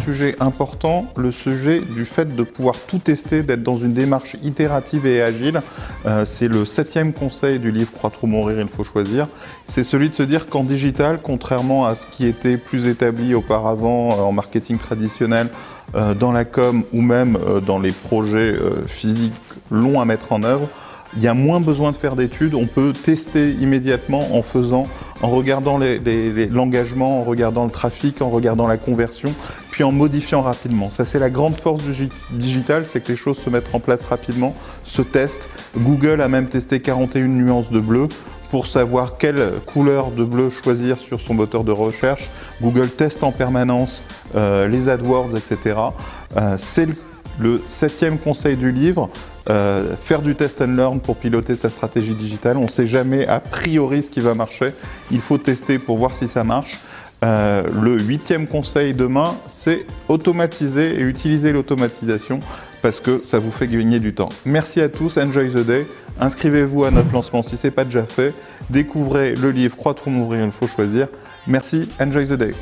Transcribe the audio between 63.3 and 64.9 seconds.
vous fait gagner du temps. Merci à